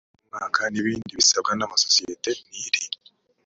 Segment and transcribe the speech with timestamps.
[0.03, 2.83] ry umwaka n ibindi bisabwa amasosiyete n iri